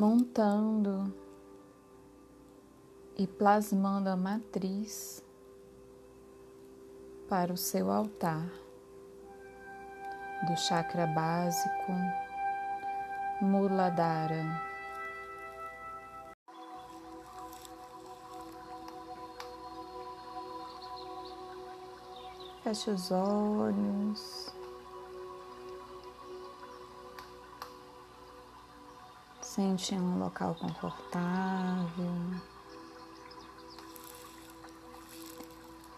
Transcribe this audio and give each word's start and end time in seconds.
montando 0.00 1.14
e 3.18 3.26
plasmando 3.26 4.08
a 4.08 4.16
matriz 4.16 5.22
para 7.28 7.52
o 7.52 7.56
seu 7.56 7.90
altar 7.90 8.50
do 10.48 10.56
chakra 10.56 11.06
básico 11.06 11.92
Muladhara. 13.42 14.42
Feche 22.62 22.90
os 22.90 23.10
olhos. 23.10 24.49
Sente 29.60 29.94
em 29.94 30.00
um 30.00 30.18
local 30.18 30.54
confortável. 30.54 32.14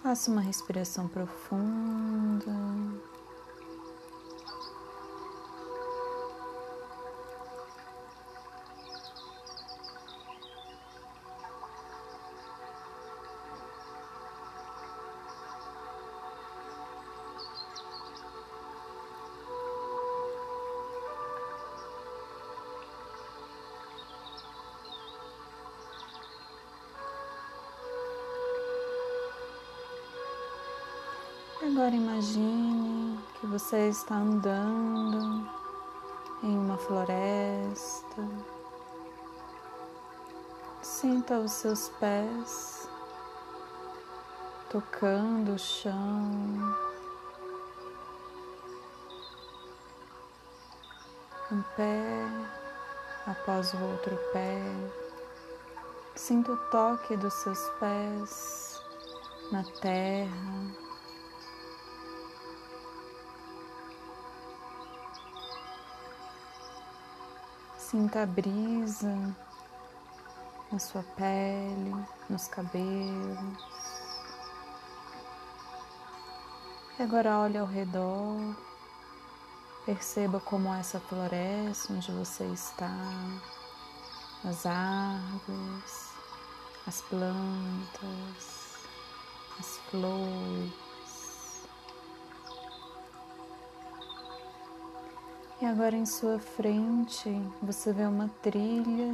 Faça 0.00 0.30
uma 0.30 0.40
respiração 0.40 1.08
profunda. 1.08 2.54
Agora 31.78 31.94
imagine 31.94 33.16
que 33.38 33.46
você 33.46 33.88
está 33.88 34.16
andando 34.16 35.48
em 36.42 36.58
uma 36.58 36.76
floresta. 36.76 38.28
Sinta 40.82 41.38
os 41.38 41.52
seus 41.52 41.88
pés 42.00 42.88
tocando 44.68 45.52
o 45.52 45.58
chão. 45.58 46.74
Um 51.52 51.62
pé 51.76 52.26
após 53.24 53.72
o 53.74 53.78
outro 53.84 54.18
pé. 54.32 54.64
Sinta 56.16 56.50
o 56.50 56.56
toque 56.72 57.16
dos 57.16 57.34
seus 57.34 57.70
pés 57.78 58.82
na 59.52 59.62
terra. 59.80 60.87
Sinta 67.90 68.24
a 68.24 68.26
brisa 68.26 69.34
na 70.70 70.78
sua 70.78 71.02
pele, 71.16 71.94
nos 72.28 72.46
cabelos. 72.46 73.38
E 76.98 77.02
agora 77.02 77.38
olhe 77.38 77.56
ao 77.56 77.64
redor. 77.64 78.54
Perceba 79.86 80.38
como 80.38 80.70
essa 80.74 81.00
floresta 81.00 81.94
onde 81.94 82.12
você 82.12 82.44
está, 82.52 82.92
as 84.44 84.66
árvores, 84.66 86.12
as 86.86 87.00
plantas, 87.00 88.76
as 89.58 89.78
flores. 89.90 90.87
E 95.60 95.66
agora 95.66 95.96
em 95.96 96.06
sua 96.06 96.38
frente 96.38 97.28
você 97.60 97.92
vê 97.92 98.04
uma 98.04 98.28
trilha. 98.28 99.12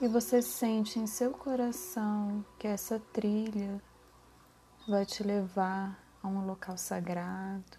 E 0.00 0.08
você 0.08 0.40
sente 0.40 0.98
em 0.98 1.06
seu 1.06 1.32
coração 1.32 2.42
que 2.58 2.66
essa 2.66 2.98
trilha 3.12 3.78
vai 4.88 5.04
te 5.04 5.22
levar 5.22 5.98
a 6.22 6.28
um 6.28 6.46
local 6.46 6.78
sagrado. 6.78 7.78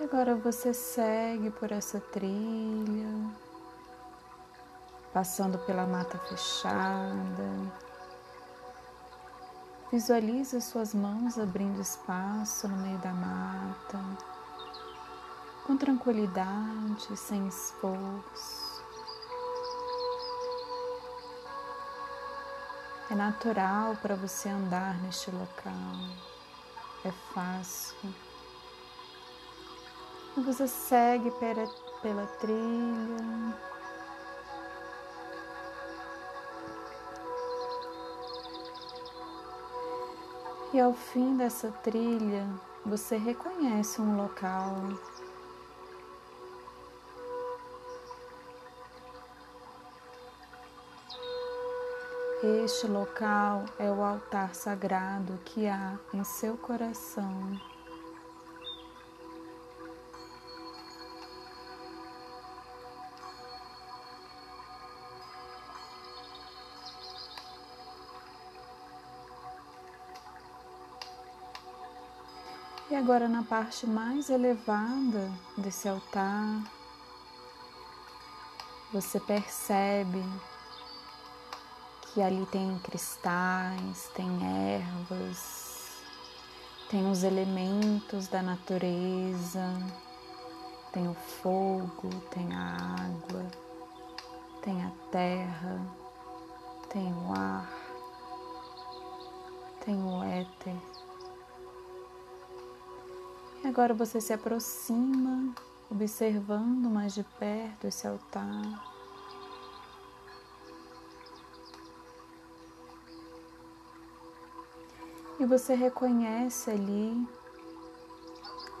E 0.00 0.02
agora 0.02 0.34
você 0.34 0.74
segue 0.74 1.48
por 1.52 1.70
essa 1.70 2.00
trilha 2.00 3.39
passando 5.12 5.58
pela 5.58 5.86
mata 5.86 6.18
fechada. 6.18 7.72
Visualize 9.92 10.60
suas 10.60 10.94
mãos 10.94 11.36
abrindo 11.36 11.80
espaço 11.80 12.68
no 12.68 12.76
meio 12.76 12.98
da 12.98 13.12
mata, 13.12 13.98
com 15.66 15.76
tranquilidade, 15.76 17.16
sem 17.16 17.48
esforço. 17.48 18.70
É 23.10 23.14
natural 23.16 23.96
para 24.00 24.14
você 24.14 24.48
andar 24.48 24.96
neste 25.02 25.32
local, 25.32 25.74
é 27.04 27.10
fácil. 27.34 28.14
E 30.36 30.40
você 30.40 30.68
segue 30.68 31.32
pela, 31.32 31.66
pela 32.00 32.26
trilha, 32.38 33.58
E 40.72 40.78
ao 40.78 40.92
fim 40.92 41.36
dessa 41.36 41.72
trilha, 41.82 42.46
você 42.86 43.16
reconhece 43.16 44.00
um 44.00 44.16
local. 44.16 44.76
Este 52.64 52.86
local 52.86 53.64
é 53.80 53.90
o 53.90 54.00
altar 54.00 54.54
sagrado 54.54 55.38
que 55.44 55.66
há 55.66 55.98
em 56.14 56.22
seu 56.22 56.56
coração. 56.56 57.60
E 72.90 72.94
agora 72.96 73.28
na 73.28 73.44
parte 73.44 73.86
mais 73.86 74.28
elevada 74.28 75.30
desse 75.56 75.88
altar, 75.88 76.60
você 78.92 79.20
percebe 79.20 80.20
que 82.02 82.20
ali 82.20 82.44
tem 82.46 82.76
cristais, 82.80 84.10
tem 84.16 84.28
ervas, 84.74 86.02
tem 86.90 87.08
os 87.08 87.22
elementos 87.22 88.26
da 88.26 88.42
natureza, 88.42 89.72
tem 90.92 91.06
o 91.06 91.14
fogo, 91.14 92.10
tem 92.32 92.52
a 92.52 92.76
água, 93.06 93.46
tem 94.62 94.82
a 94.82 94.90
terra, 95.12 95.80
agora 103.70 103.94
você 103.94 104.20
se 104.20 104.32
aproxima, 104.32 105.54
observando 105.88 106.90
mais 106.90 107.14
de 107.14 107.22
perto 107.22 107.86
esse 107.86 108.04
altar. 108.04 108.62
E 115.38 115.46
você 115.46 115.74
reconhece 115.74 116.68
ali 116.68 117.28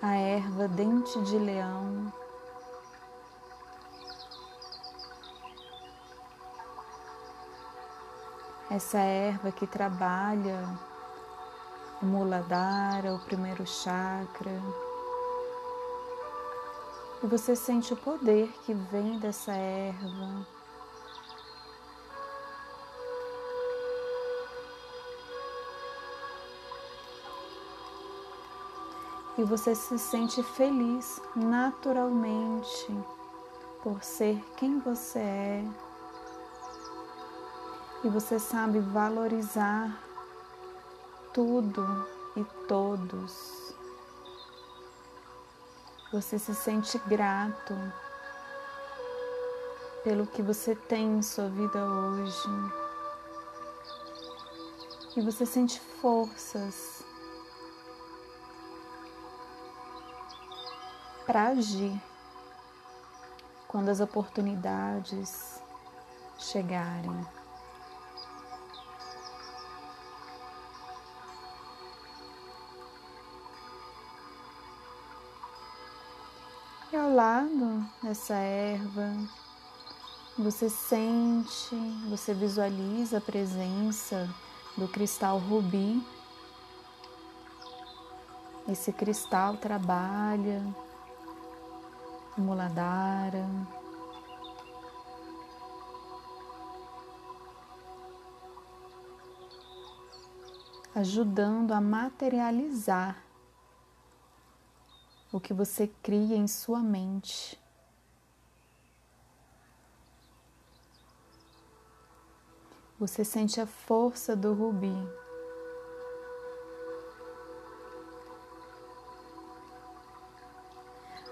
a 0.00 0.14
erva 0.14 0.66
dente 0.66 1.22
de 1.22 1.38
leão. 1.38 2.10
Essa 8.70 8.98
erva 8.98 9.52
que 9.52 9.66
trabalha 9.66 10.66
o 12.00 12.06
Muladhara, 12.06 13.14
o 13.14 13.18
primeiro 13.18 13.66
chakra. 13.66 14.62
E 17.22 17.26
você 17.26 17.56
sente 17.56 17.92
o 17.92 17.96
poder 17.96 18.48
que 18.64 18.72
vem 18.72 19.18
dessa 19.18 19.52
erva. 19.52 20.46
E 29.36 29.44
você 29.44 29.74
se 29.74 29.98
sente 29.98 30.42
feliz 30.42 31.20
naturalmente 31.34 32.96
por 33.82 34.02
ser 34.02 34.40
quem 34.56 34.80
você 34.80 35.18
é. 35.18 35.64
E 38.04 38.08
você 38.08 38.38
sabe 38.38 38.80
valorizar 38.80 40.07
tudo 41.38 41.86
e 42.34 42.42
todos. 42.66 43.72
Você 46.12 46.36
se 46.36 46.52
sente 46.52 46.98
grato 47.06 47.76
pelo 50.02 50.26
que 50.26 50.42
você 50.42 50.74
tem 50.74 51.18
em 51.18 51.22
sua 51.22 51.48
vida 51.48 51.78
hoje. 51.78 52.48
E 55.16 55.20
você 55.20 55.46
sente 55.46 55.78
forças 55.78 57.04
para 61.24 61.50
agir 61.50 62.02
quando 63.68 63.90
as 63.90 64.00
oportunidades 64.00 65.62
chegarem. 66.36 67.37
E 76.90 76.96
ao 76.96 77.14
lado 77.14 77.86
dessa 78.02 78.34
erva, 78.34 79.12
você 80.38 80.70
sente, 80.70 81.76
você 82.08 82.32
visualiza 82.32 83.18
a 83.18 83.20
presença 83.20 84.26
do 84.74 84.88
cristal 84.88 85.36
rubi. 85.36 86.02
Esse 88.66 88.90
cristal 88.90 89.58
trabalha 89.58 90.62
Muladhara. 92.38 93.46
Ajudando 100.94 101.72
a 101.72 101.82
materializar 101.82 103.27
o 105.38 105.40
que 105.40 105.54
você 105.54 105.86
cria 106.02 106.36
em 106.36 106.48
sua 106.48 106.80
mente. 106.80 107.58
Você 112.98 113.24
sente 113.24 113.60
a 113.60 113.66
força 113.66 114.34
do 114.36 114.52
rubi. 114.52 114.96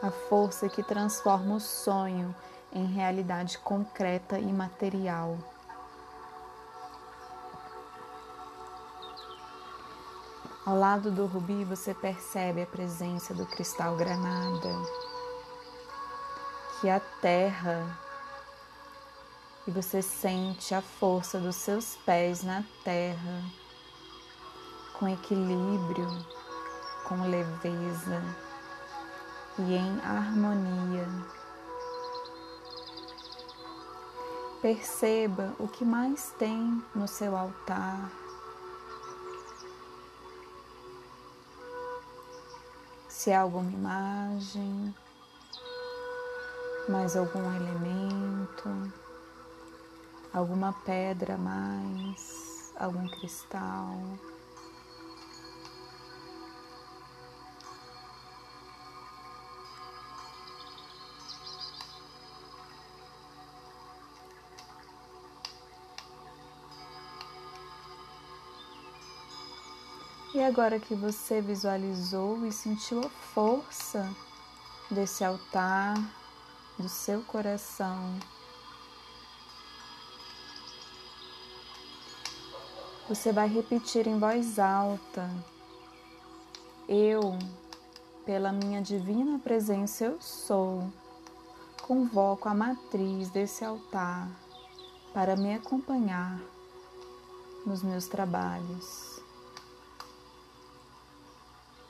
a 0.00 0.12
força 0.12 0.68
que 0.68 0.80
transforma 0.80 1.56
o 1.56 1.60
sonho 1.60 2.32
em 2.72 2.86
realidade 2.86 3.58
concreta 3.58 4.38
e 4.38 4.52
material. 4.52 5.36
Ao 10.68 10.76
lado 10.76 11.10
do 11.10 11.24
rubi 11.24 11.64
você 11.64 11.94
percebe 11.94 12.60
a 12.60 12.66
presença 12.66 13.32
do 13.32 13.46
cristal 13.46 13.96
granada, 13.96 14.68
que 16.78 16.90
a 16.90 17.00
terra, 17.22 17.98
e 19.66 19.70
você 19.70 20.02
sente 20.02 20.74
a 20.74 20.82
força 20.82 21.38
dos 21.38 21.56
seus 21.56 21.96
pés 22.04 22.42
na 22.42 22.62
terra, 22.84 23.42
com 24.98 25.08
equilíbrio, 25.08 26.06
com 27.04 27.22
leveza 27.22 28.22
e 29.60 29.74
em 29.74 30.00
harmonia. 30.02 31.08
Perceba 34.60 35.54
o 35.58 35.66
que 35.66 35.82
mais 35.82 36.30
tem 36.38 36.84
no 36.94 37.08
seu 37.08 37.34
altar. 37.34 38.27
Se 43.28 43.32
há 43.34 43.42
alguma 43.42 43.70
imagem, 43.70 44.94
mais 46.88 47.14
algum 47.14 47.44
elemento, 47.56 48.90
alguma 50.32 50.72
pedra 50.72 51.36
mais, 51.36 52.72
algum 52.74 53.06
cristal. 53.06 53.92
E 70.38 70.40
agora 70.40 70.78
que 70.78 70.94
você 70.94 71.40
visualizou 71.40 72.46
e 72.46 72.52
sentiu 72.52 73.00
a 73.00 73.08
força 73.08 74.08
desse 74.88 75.24
altar, 75.24 75.96
do 76.78 76.88
seu 76.88 77.22
coração, 77.22 78.16
você 83.08 83.32
vai 83.32 83.48
repetir 83.48 84.06
em 84.06 84.16
voz 84.16 84.60
alta: 84.60 85.28
Eu, 86.88 87.36
pela 88.24 88.52
minha 88.52 88.80
divina 88.80 89.40
presença, 89.40 90.04
eu 90.04 90.20
sou. 90.20 90.88
Convoco 91.82 92.48
a 92.48 92.54
matriz 92.54 93.28
desse 93.30 93.64
altar 93.64 94.28
para 95.12 95.34
me 95.34 95.52
acompanhar 95.52 96.40
nos 97.66 97.82
meus 97.82 98.06
trabalhos. 98.06 99.07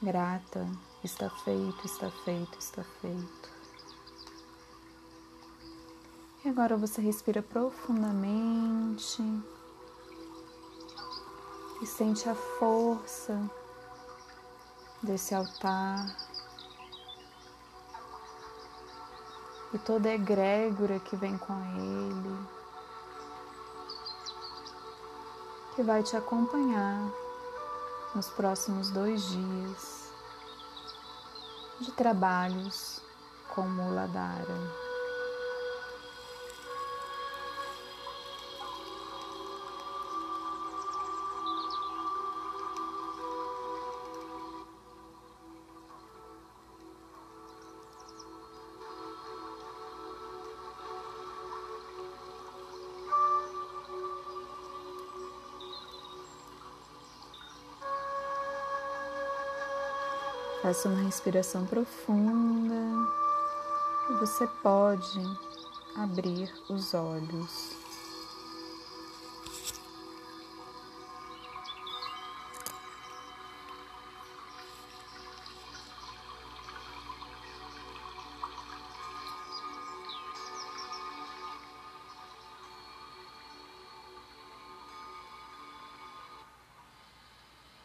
Grata, 0.01 0.65
está 1.03 1.29
feito, 1.29 1.85
está 1.85 2.09
feito, 2.09 2.57
está 2.57 2.85
feito. 2.85 3.51
E 6.45 6.49
agora 6.49 6.77
você 6.77 7.01
respira 7.01 7.43
profundamente. 7.43 9.21
E 11.83 11.87
sente 11.87 12.29
a 12.29 12.35
força 12.37 13.51
desse 15.03 15.35
altar. 15.35 16.07
E 19.75 19.79
toda 19.79 20.11
a 20.11 20.15
egrégora 20.15 21.01
que 21.01 21.17
vem 21.17 21.37
com 21.37 21.55
ele, 21.75 22.39
que 25.75 25.83
vai 25.83 26.05
te 26.05 26.17
acompanhar 26.17 27.28
nos 28.15 28.29
próximos 28.29 28.91
dois 28.91 29.23
dias 29.29 30.13
de 31.81 31.93
trabalhos 31.93 33.01
com 33.55 33.63
Muladhara. 33.63 34.88
Faça 60.63 60.89
uma 60.89 61.03
respiração 61.03 61.65
profunda 61.67 62.75
você 64.17 64.47
pode 64.63 65.21
abrir 65.95 66.51
os 66.69 66.95
olhos. 66.95 67.78